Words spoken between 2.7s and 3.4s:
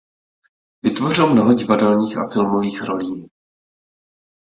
rolí.